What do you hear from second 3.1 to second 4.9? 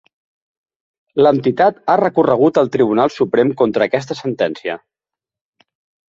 suprem contra aquesta sentència.